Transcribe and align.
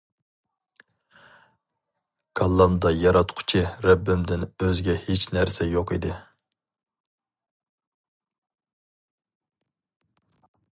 كاللامدا 2.39 2.93
ياراتقۇچى 3.01 3.61
رەببىمدىن 3.87 4.47
ئۆزگە 4.47 4.97
ھېچ 5.05 5.29
نەرسە 5.37 5.69
يوق 5.69 5.95
ئىدى. 5.97 6.17